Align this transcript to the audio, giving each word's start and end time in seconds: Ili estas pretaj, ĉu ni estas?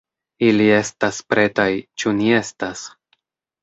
Ili 0.47 0.65
estas 0.77 1.21
pretaj, 1.35 1.69
ĉu 2.01 2.17
ni 2.19 2.37
estas? 2.43 2.87